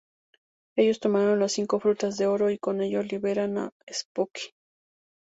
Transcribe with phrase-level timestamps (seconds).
[0.75, 4.55] Ellos tomaron las cinco Frutas de oro, y con ello liberan a Spooky.